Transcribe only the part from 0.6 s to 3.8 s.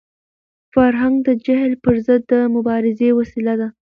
فرهنګ د جهل پر ضد د مبارزې وسیله ده.